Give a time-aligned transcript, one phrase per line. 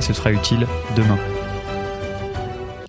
[0.00, 1.18] ce sera utile demain.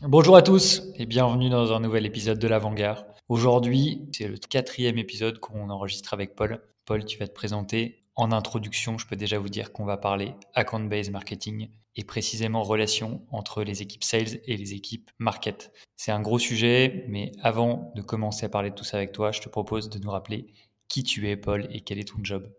[0.02, 3.06] Bonjour à tous et bienvenue dans un nouvel épisode de l'Avant-Garde.
[3.30, 6.62] Aujourd'hui, c'est le quatrième épisode qu'on enregistre avec Paul.
[6.86, 8.04] Paul, tu vas te présenter.
[8.16, 13.22] En introduction, je peux déjà vous dire qu'on va parler account-based marketing et précisément relation
[13.32, 15.72] entre les équipes sales et les équipes market.
[15.96, 19.32] C'est un gros sujet, mais avant de commencer à parler de tout ça avec toi,
[19.32, 20.48] je te propose de nous rappeler
[20.90, 22.52] qui tu es, Paul, et quel est ton job.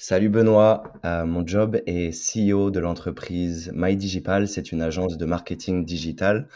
[0.00, 4.46] Salut Benoît, euh, mon job est CEO de l'entreprise MyDigital.
[4.46, 6.46] C'est une agence de marketing digital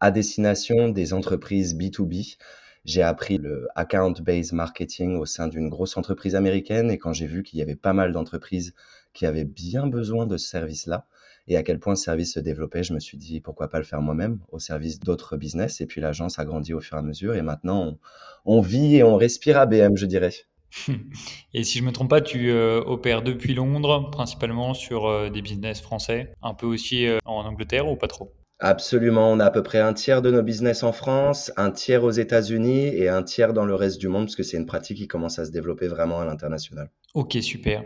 [0.00, 2.38] à destination des entreprises B2B.
[2.86, 7.42] J'ai appris le account-based marketing au sein d'une grosse entreprise américaine et quand j'ai vu
[7.42, 8.72] qu'il y avait pas mal d'entreprises
[9.12, 11.04] qui avaient bien besoin de ce service-là
[11.46, 13.84] et à quel point ce service se développait, je me suis dit pourquoi pas le
[13.84, 15.82] faire moi-même au service d'autres business.
[15.82, 17.98] Et puis l'agence a grandi au fur et à mesure et maintenant
[18.46, 20.32] on, on vit et on respire ABM, je dirais.
[21.54, 25.42] Et si je me trompe pas, tu euh, opères depuis Londres, principalement sur euh, des
[25.42, 28.32] business français, un peu aussi euh, en Angleterre ou pas trop?
[28.60, 32.02] Absolument, on a à peu près un tiers de nos business en France, un tiers
[32.02, 34.98] aux États-Unis et un tiers dans le reste du monde, parce que c'est une pratique
[34.98, 36.90] qui commence à se développer vraiment à l'international.
[37.14, 37.84] Ok, super.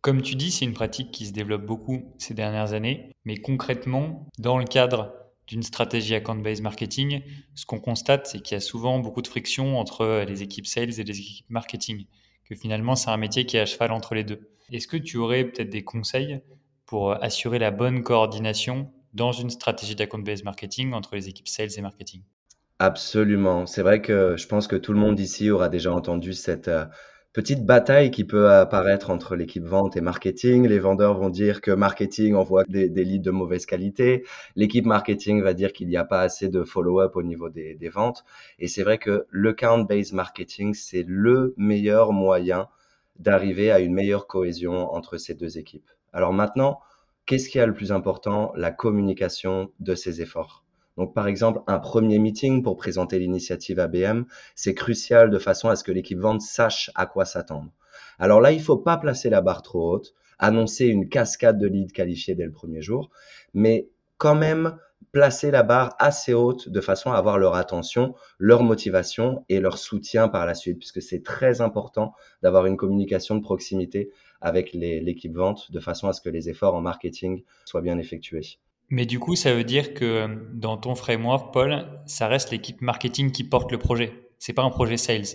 [0.00, 4.26] Comme tu dis, c'est une pratique qui se développe beaucoup ces dernières années, mais concrètement,
[4.38, 5.19] dans le cadre
[5.50, 7.22] d'une stratégie account-based marketing,
[7.56, 11.00] ce qu'on constate, c'est qu'il y a souvent beaucoup de friction entre les équipes sales
[11.00, 12.06] et les équipes marketing,
[12.48, 14.48] que finalement c'est un métier qui est à cheval entre les deux.
[14.70, 16.40] Est-ce que tu aurais peut-être des conseils
[16.86, 21.80] pour assurer la bonne coordination dans une stratégie d'account-based marketing entre les équipes sales et
[21.80, 22.22] marketing?
[22.78, 23.66] Absolument.
[23.66, 26.84] C'est vrai que je pense que tout le monde ici aura déjà entendu cette, euh,
[27.32, 30.66] petite bataille qui peut apparaître entre l'équipe vente et marketing.
[30.66, 34.24] Les vendeurs vont dire que marketing envoie des, leads de mauvaise qualité.
[34.56, 38.24] L'équipe marketing va dire qu'il n'y a pas assez de follow-up au niveau des, ventes.
[38.58, 42.68] Et c'est vrai que le count-based marketing, c'est le meilleur moyen
[43.18, 45.88] d'arriver à une meilleure cohésion entre ces deux équipes.
[46.12, 46.80] Alors maintenant,
[47.26, 48.52] qu'est-ce qui est le plus important?
[48.56, 50.64] La communication de ces efforts.
[50.96, 54.24] Donc, par exemple, un premier meeting pour présenter l'initiative ABM,
[54.54, 57.70] c'est crucial de façon à ce que l'équipe vente sache à quoi s'attendre.
[58.18, 61.66] Alors là, il ne faut pas placer la barre trop haute, annoncer une cascade de
[61.66, 63.10] leads qualifiés dès le premier jour,
[63.54, 64.76] mais quand même
[65.12, 69.78] placer la barre assez haute de façon à avoir leur attention, leur motivation et leur
[69.78, 72.12] soutien par la suite, puisque c'est très important
[72.42, 76.74] d'avoir une communication de proximité avec l'équipe vente de façon à ce que les efforts
[76.74, 78.58] en marketing soient bien effectués.
[78.90, 83.30] Mais du coup, ça veut dire que dans ton framework, Paul, ça reste l'équipe marketing
[83.30, 84.12] qui porte le projet.
[84.38, 85.26] C'est pas un projet sales.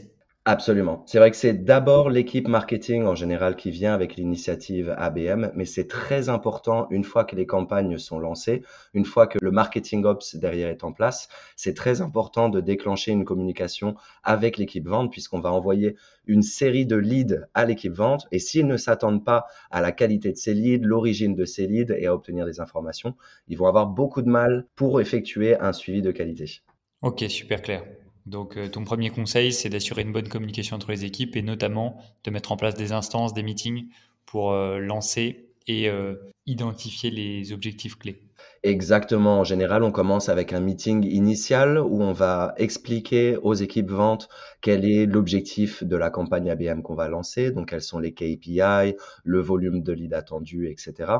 [0.48, 1.02] Absolument.
[1.08, 5.66] C'est vrai que c'est d'abord l'équipe marketing en général qui vient avec l'initiative ABM, mais
[5.66, 8.62] c'est très important une fois que les campagnes sont lancées,
[8.94, 13.12] une fois que le marketing ops derrière est en place, c'est très important de déclencher
[13.12, 15.96] une communication avec l'équipe vente puisqu'on va envoyer
[16.28, 20.32] une série de leads à l'équipe vente et s'ils ne s'attendent pas à la qualité
[20.32, 23.16] de ces leads, l'origine de ces leads et à obtenir des informations,
[23.48, 26.62] ils vont avoir beaucoup de mal pour effectuer un suivi de qualité.
[27.02, 27.84] Ok, super clair.
[28.26, 31.98] Donc, euh, ton premier conseil, c'est d'assurer une bonne communication entre les équipes et notamment
[32.24, 33.90] de mettre en place des instances, des meetings
[34.26, 36.16] pour euh, lancer et euh,
[36.48, 38.22] identifier les objectifs clés.
[38.64, 39.40] Exactement.
[39.40, 44.28] En général, on commence avec un meeting initial où on va expliquer aux équipes ventes
[44.62, 48.96] quel est l'objectif de la campagne ABM qu'on va lancer, donc quels sont les KPI,
[49.24, 51.14] le volume de leads attendu, etc.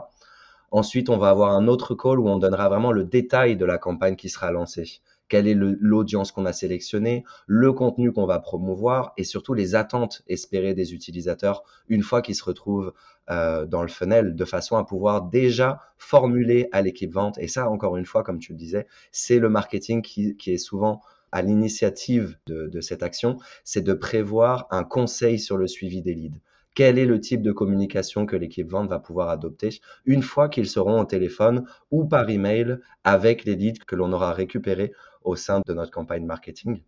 [0.72, 3.78] Ensuite, on va avoir un autre call où on donnera vraiment le détail de la
[3.78, 9.14] campagne qui sera lancée quelle est l'audience qu'on a sélectionnée, le contenu qu'on va promouvoir
[9.18, 12.94] et surtout les attentes espérées des utilisateurs une fois qu'ils se retrouvent
[13.32, 17.38] euh, dans le funnel de façon à pouvoir déjà formuler à l'équipe vente.
[17.40, 21.02] Et ça, encore une fois, comme tu le disais, c'est le marketing qui, est souvent
[21.32, 26.14] à l'initiative de, de cette action, c'est de prévoir un conseil sur le suivi des
[26.14, 26.40] leads
[26.76, 30.68] quel est le type de communication que l'équipe vente va pouvoir adopter une fois qu'ils
[30.68, 34.92] seront au téléphone ou par email avec les leads que l'on aura récupérés
[35.26, 36.82] au sein de notre campagne marketing.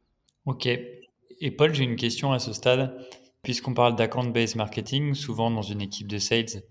[0.45, 0.67] Ok.
[0.67, 2.97] Et Paul, j'ai une question à ce stade.
[3.43, 6.63] Puisqu'on parle d'account-based marketing, souvent dans une équipe de sales,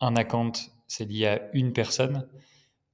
[0.00, 0.52] un account,
[0.88, 2.28] c'est lié à une personne.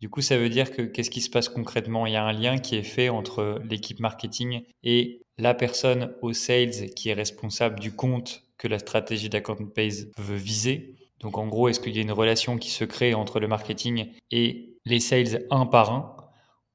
[0.01, 2.07] Du coup, ça veut dire que qu'est-ce qui se passe concrètement?
[2.07, 6.33] Il y a un lien qui est fait entre l'équipe marketing et la personne au
[6.33, 10.97] sales qui est responsable du compte que la stratégie d'account base veut viser.
[11.21, 14.09] Donc en gros, est-ce qu'il y a une relation qui se crée entre le marketing
[14.31, 16.17] et les sales un par un?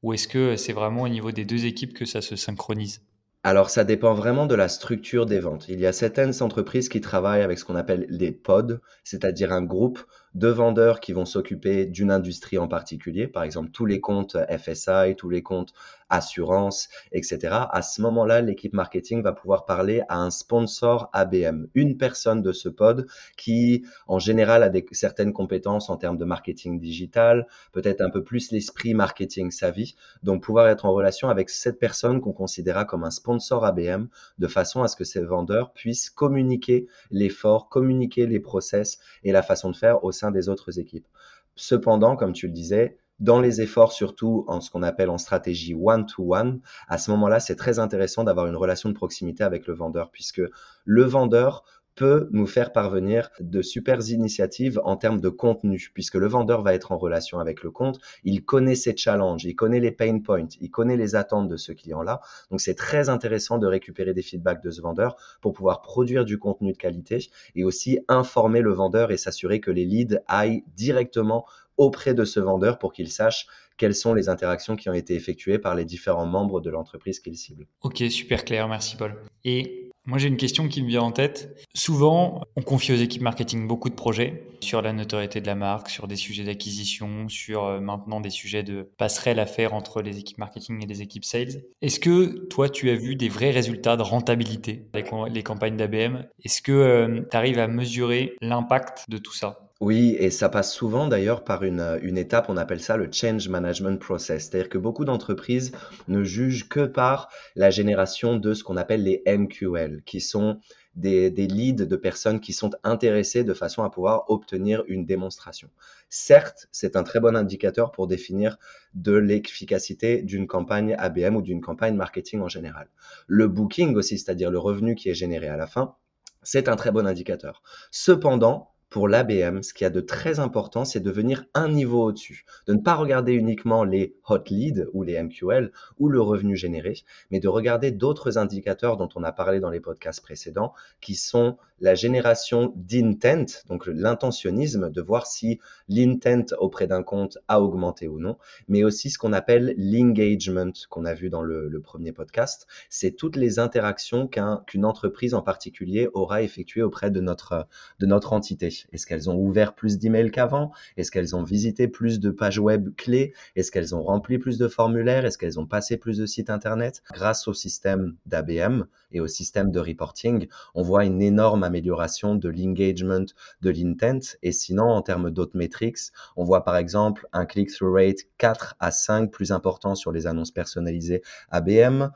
[0.03, 3.01] Ou est-ce que c'est vraiment au niveau des deux équipes que ça se synchronise?
[3.43, 5.69] Alors, ça dépend vraiment de la structure des ventes.
[5.69, 9.63] Il y a certaines entreprises qui travaillent avec ce qu'on appelle des pods, c'est-à-dire un
[9.63, 10.03] groupe
[10.37, 15.15] de vendeurs qui vont s'occuper d'une industrie en particulier, par exemple tous les comptes FSI,
[15.17, 15.73] tous les comptes
[16.09, 17.39] assurance, etc.
[17.69, 22.51] À ce moment-là, l'équipe marketing va pouvoir parler à un sponsor ABM, une personne de
[22.51, 28.09] ce pod qui, en général, a certaines compétences en termes de marketing digital, peut-être un
[28.09, 29.95] peu plus l'esprit marketing savvy.
[30.23, 34.07] Donc, pouvoir être en relation avec cette personne qu'on considérera comme un sponsor ABM,
[34.37, 39.41] de façon à ce que ces vendeurs puissent communiquer l'effort, communiquer les process et la
[39.41, 41.07] façon de faire au sein des autres équipes.
[41.55, 45.73] Cependant, comme tu le disais, dans les efforts, surtout en ce qu'on appelle en stratégie
[45.73, 50.11] one-to-one, à ce moment-là, c'est très intéressant d'avoir une relation de proximité avec le vendeur,
[50.11, 50.41] puisque
[50.85, 51.63] le vendeur
[51.97, 56.75] peut nous faire parvenir de super initiatives en termes de contenu, puisque le vendeur va
[56.75, 60.47] être en relation avec le compte, il connaît ses challenges, il connaît les pain points,
[60.61, 62.21] il connaît les attentes de ce client-là.
[62.51, 66.37] Donc c'est très intéressant de récupérer des feedbacks de ce vendeur pour pouvoir produire du
[66.37, 67.17] contenu de qualité
[67.55, 71.45] et aussi informer le vendeur et s'assurer que les leads aillent directement
[71.77, 73.47] auprès de ce vendeur pour qu'il sache
[73.77, 77.37] quelles sont les interactions qui ont été effectuées par les différents membres de l'entreprise qu'il
[77.37, 77.67] cible.
[77.81, 79.15] Ok, super clair, merci Paul.
[79.43, 81.63] Et moi j'ai une question qui me vient en tête.
[81.75, 85.89] Souvent, on confie aux équipes marketing beaucoup de projets sur la notoriété de la marque,
[85.89, 90.17] sur des sujets d'acquisition, sur euh, maintenant des sujets de passerelle à faire entre les
[90.17, 91.61] équipes marketing et les équipes sales.
[91.81, 96.25] Est-ce que toi tu as vu des vrais résultats de rentabilité avec les campagnes d'ABM
[96.43, 99.66] Est-ce que euh, tu arrives à mesurer l'impact de tout ça?
[99.79, 103.47] Oui, et ça passe souvent d'ailleurs par une, une étape, on appelle ça le change
[103.47, 104.49] management process.
[104.49, 105.71] C'est-à-dire que beaucoup d'entreprises
[106.07, 110.59] ne jugent que par la génération de ce qu'on appelle les MQL, qui sont
[110.95, 115.69] des, des leads de personnes qui sont intéressées de façon à pouvoir obtenir une démonstration.
[116.09, 118.57] Certes, c'est un très bon indicateur pour définir
[118.95, 122.89] de l'efficacité d'une campagne ABM ou d'une campagne marketing en général.
[123.27, 125.95] Le booking aussi, c'est-à-dire le revenu qui est généré à la fin,
[126.41, 127.61] c'est un très bon indicateur.
[127.91, 132.05] Cependant, pour l'ABM, ce qu'il y a de très important, c'est de venir un niveau
[132.05, 136.55] au-dessus, de ne pas regarder uniquement les hot leads ou les MQL ou le revenu
[136.55, 136.95] généré,
[137.29, 141.57] mais de regarder d'autres indicateurs dont on a parlé dans les podcasts précédents, qui sont
[141.79, 145.59] la génération d'intent, donc l'intentionnisme, de voir si
[145.89, 148.37] l'intent auprès d'un compte a augmenté ou non,
[148.67, 153.35] mais aussi ce qu'on appelle l'engagement qu'on a vu dans le, premier podcast, c'est toutes
[153.35, 157.67] les interactions qu'une entreprise en particulier aura effectuées auprès de notre,
[157.99, 158.76] de notre entité.
[158.91, 160.71] Est-ce qu'elles ont ouvert plus d'emails qu'avant?
[160.97, 163.33] Est-ce qu'elles ont visité plus de pages web clés?
[163.55, 165.25] Est-ce qu'elles ont rempli plus de formulaires?
[165.25, 167.01] Est-ce qu'elles ont passé plus de sites internet?
[167.13, 172.49] Grâce au système d'ABM et au système de reporting, on voit une énorme amélioration de
[172.49, 173.25] l'engagement,
[173.61, 174.37] de l'intent.
[174.43, 175.97] Et sinon, en termes d'autres métriques,
[176.35, 180.51] on voit par exemple un click-through rate 4 à 5 plus important sur les annonces
[180.51, 182.09] personnalisées ABM,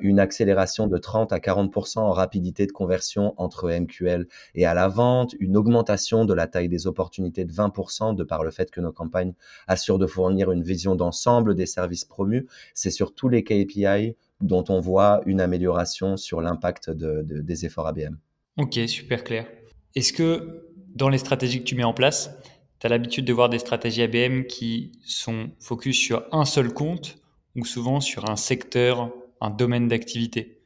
[0.00, 4.88] une accélération de 30 à 40% en rapidité de conversion entre MQL et à la
[4.88, 8.80] vente, une augmentation de la taille des opportunités de 20% de par le fait que
[8.80, 9.34] nos campagnes
[9.66, 12.46] assurent de fournir une vision d'ensemble des services promus.
[12.74, 17.86] C'est sur tous les KPI dont on voit une amélioration sur l'impact de, des efforts
[17.86, 18.16] ABM.
[18.56, 19.46] Ok, super clair.
[19.94, 22.30] Est-ce que dans les stratégies que tu mets en place,
[22.78, 27.16] tu as l'habitude de voir des stratégies ABM qui sont focus sur un seul compte
[27.56, 30.60] ou souvent sur un secteur un domaine d'activité.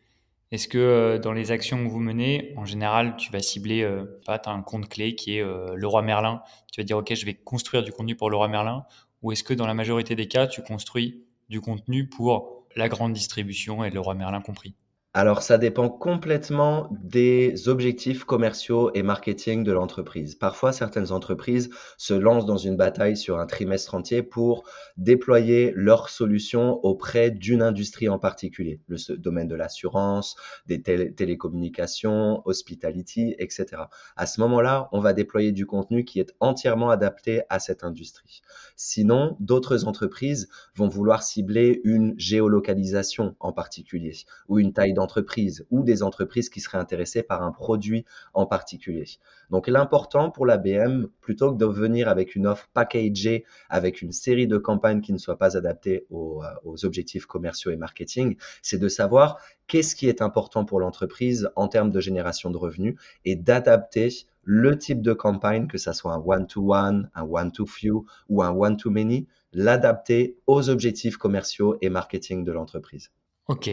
[0.51, 4.21] Est-ce que euh, dans les actions que vous menez, en général, tu vas cibler, euh,
[4.27, 7.27] as un compte clé qui est euh, le roi Merlin, tu vas dire, OK, je
[7.27, 8.87] vais construire du contenu pour le roi Merlin,
[9.23, 13.13] ou est-ce que dans la majorité des cas, tu construis du contenu pour la grande
[13.13, 14.75] distribution et le roi Merlin compris?
[15.19, 20.37] Alors, ça dépend complètement des objectifs commerciaux et marketing de l'entreprise.
[20.37, 24.63] Parfois, certaines entreprises se lancent dans une bataille sur un trimestre entier pour
[24.97, 33.35] déployer leurs solutions auprès d'une industrie en particulier, le domaine de l'assurance, des télécommunications, hospitality,
[33.41, 33.67] etc.
[34.15, 38.43] À ce moment-là, on va déployer du contenu qui est entièrement adapté à cette industrie.
[38.77, 44.15] Sinon, d'autres entreprises vont vouloir cibler une géolocalisation en particulier
[44.47, 45.08] ou une taille d'entreprise
[45.71, 49.07] ou des entreprises qui seraient intéressées par un produit en particulier.
[49.51, 54.47] Donc l'important pour l'ABM, plutôt que de venir avec une offre packagée, avec une série
[54.47, 58.79] de campagnes qui ne soient pas adaptées aux, euh, aux objectifs commerciaux et marketing, c'est
[58.79, 63.37] de savoir qu'est-ce qui est important pour l'entreprise en termes de génération de revenus et
[63.37, 64.11] d'adapter
[64.43, 70.39] le type de campagne, que ça soit un one-to-one, un one-to-few ou un one-to-many, l'adapter
[70.47, 73.11] aux objectifs commerciaux et marketing de l'entreprise.
[73.49, 73.71] Ok,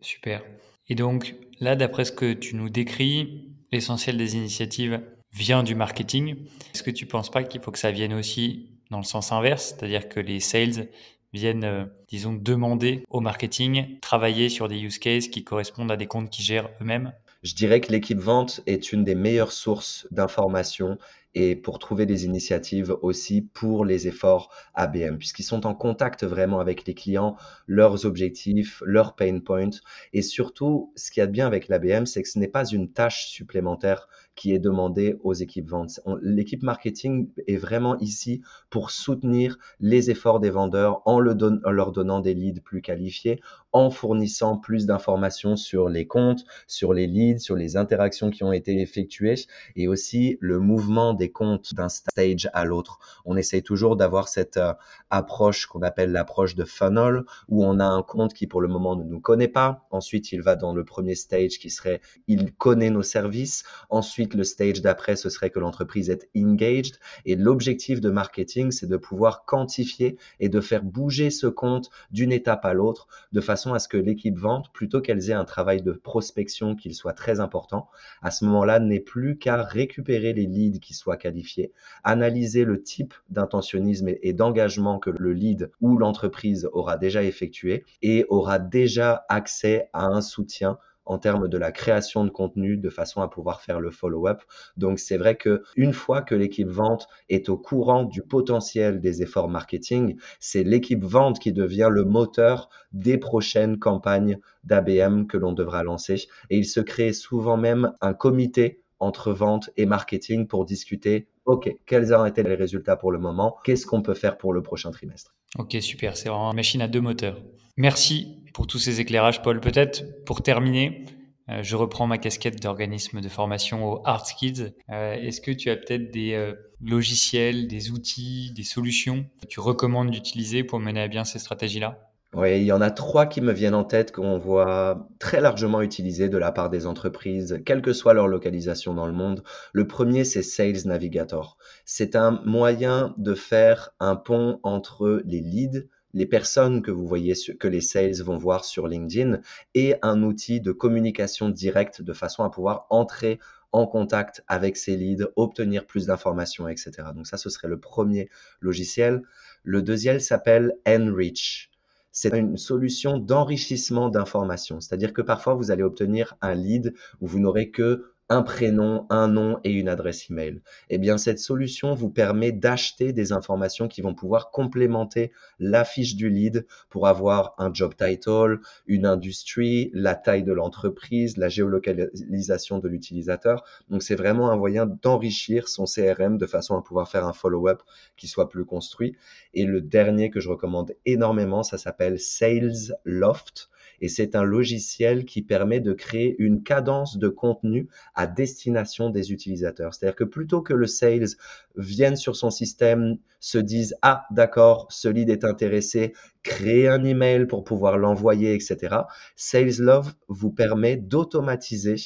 [0.00, 0.42] super.
[0.88, 5.00] Et donc là, d'après ce que tu nous décris, l'essentiel des initiatives
[5.32, 6.36] vient du marketing.
[6.74, 9.32] Est-ce que tu ne penses pas qu'il faut que ça vienne aussi dans le sens
[9.32, 10.88] inverse, c'est-à-dire que les sales
[11.34, 16.06] viennent, euh, disons, demander au marketing, travailler sur des use cases qui correspondent à des
[16.06, 17.12] comptes qu'ils gèrent eux-mêmes?
[17.42, 20.98] Je dirais que l'équipe vente est une des meilleures sources d'informations
[21.34, 26.60] et pour trouver des initiatives aussi pour les efforts ABM, puisqu'ils sont en contact vraiment
[26.60, 29.70] avec les clients, leurs objectifs, leurs pain points.
[30.12, 32.66] Et surtout, ce qu'il y a de bien avec l'ABM, c'est que ce n'est pas
[32.66, 34.08] une tâche supplémentaire
[34.38, 36.00] qui est demandé aux équipes ventes.
[36.22, 42.34] L'équipe marketing est vraiment ici pour soutenir les efforts des vendeurs en, leur donnant des
[42.34, 43.40] leads plus qualifiés,
[43.72, 48.52] en fournissant plus d'informations sur les comptes, sur les leads, sur les interactions qui ont
[48.52, 49.34] été effectuées
[49.74, 52.98] et aussi le mouvement des comptes d'un stage à l'autre.
[53.24, 54.72] On essaye toujours d'avoir cette euh,
[55.10, 58.96] approche qu'on appelle l'approche de funnel où on a un compte qui pour le moment
[58.96, 59.86] ne nous connaît pas.
[59.90, 63.64] Ensuite, il va dans le premier stage qui serait il connaît nos services.
[63.90, 66.98] Ensuite, le stage d'après, ce serait que l'entreprise est engaged.
[67.24, 72.32] Et l'objectif de marketing, c'est de pouvoir quantifier et de faire bouger ce compte d'une
[72.32, 75.82] étape à l'autre de façon à ce que l'équipe vente, plutôt qu'elle ait un travail
[75.82, 77.88] de prospection qu'il soit très important,
[78.22, 81.72] à ce moment-là, n'ait plus qu'à récupérer les leads qui soient qualifiés,
[82.04, 88.26] analyser le type d'intentionnisme et d'engagement que le lead ou l'entreprise aura déjà effectué et
[88.28, 93.22] aura déjà accès à un soutien en termes de la création de contenu de façon
[93.22, 94.42] à pouvoir faire le follow-up.
[94.76, 99.22] Donc c'est vrai que une fois que l'équipe vente est au courant du potentiel des
[99.22, 105.54] efforts marketing, c'est l'équipe vente qui devient le moteur des prochaines campagnes d'ABM que l'on
[105.54, 110.64] devra lancer et il se crée souvent même un comité entre vente et marketing pour
[110.64, 114.52] discuter, OK, quels ont été les résultats pour le moment, qu'est-ce qu'on peut faire pour
[114.52, 115.34] le prochain trimestre?
[115.56, 117.40] Ok, super, c'est vraiment une machine à deux moteurs.
[117.76, 119.60] Merci pour tous ces éclairages, Paul.
[119.60, 121.04] Peut-être pour terminer,
[121.48, 124.72] euh, je reprends ma casquette d'organisme de formation au Arts Kids.
[124.90, 129.60] Euh, est-ce que tu as peut-être des euh, logiciels, des outils, des solutions que tu
[129.60, 132.07] recommandes d'utiliser pour mener à bien ces stratégies-là?
[132.34, 135.80] Oui, il y en a trois qui me viennent en tête qu'on voit très largement
[135.80, 139.42] utilisés de la part des entreprises, quelle que soit leur localisation dans le monde.
[139.72, 141.56] Le premier, c'est Sales Navigator.
[141.86, 147.32] C'est un moyen de faire un pont entre les leads, les personnes que vous voyez,
[147.58, 149.40] que les sales vont voir sur LinkedIn,
[149.74, 153.38] et un outil de communication directe de façon à pouvoir entrer
[153.72, 156.90] en contact avec ces leads, obtenir plus d'informations, etc.
[157.14, 158.28] Donc ça, ce serait le premier
[158.60, 159.22] logiciel.
[159.62, 161.70] Le deuxième s'appelle Enrich
[162.12, 164.80] c'est une solution d'enrichissement d'informations.
[164.80, 169.28] C'est-à-dire que parfois, vous allez obtenir un lead où vous n'aurez que un prénom, un
[169.28, 170.60] nom et une adresse email.
[170.90, 176.14] Eh bien, cette solution vous permet d'acheter des informations qui vont pouvoir complémenter la fiche
[176.14, 182.78] du lead pour avoir un job title, une industrie, la taille de l'entreprise, la géolocalisation
[182.78, 183.64] de l'utilisateur.
[183.88, 187.82] Donc, c'est vraiment un moyen d'enrichir son CRM de façon à pouvoir faire un follow-up
[188.16, 189.16] qui soit plus construit.
[189.54, 193.70] Et le dernier que je recommande énormément, ça s'appelle Sales Loft
[194.00, 199.32] et c'est un logiciel qui permet de créer une cadence de contenu à destination des
[199.32, 199.94] utilisateurs.
[199.94, 201.28] C'est-à-dire que plutôt que le sales
[201.76, 206.12] vienne sur son système, se dise ah d'accord, ce lead est intéressé,
[206.42, 208.96] créer un email pour pouvoir l'envoyer, etc.
[209.36, 211.96] Sales Love vous permet d'automatiser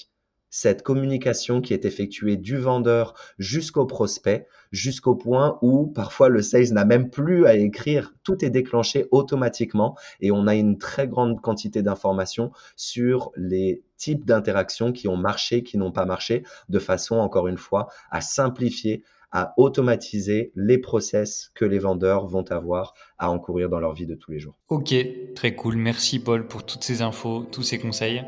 [0.52, 6.72] cette communication qui est effectuée du vendeur jusqu'au prospect, jusqu'au point où parfois le sales
[6.72, 11.40] n'a même plus à écrire, tout est déclenché automatiquement et on a une très grande
[11.40, 17.16] quantité d'informations sur les types d'interactions qui ont marché, qui n'ont pas marché, de façon
[17.16, 19.02] encore une fois à simplifier
[19.34, 24.14] à automatiser les process que les vendeurs vont avoir à encourir dans leur vie de
[24.14, 24.58] tous les jours.
[24.68, 24.94] Ok,
[25.34, 25.76] très cool.
[25.76, 28.22] Merci Paul pour toutes ces infos, tous ces conseils.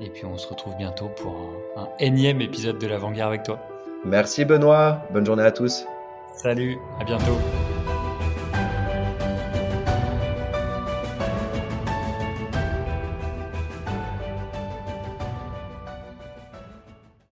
[0.00, 3.60] Et puis on se retrouve bientôt pour un, énième épisode de l'Avant-Garde avec toi.
[4.04, 5.84] Merci Benoît, bonne journée à tous.
[6.36, 7.36] Salut, à bientôt.